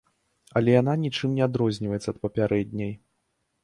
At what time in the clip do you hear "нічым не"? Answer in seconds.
1.03-1.45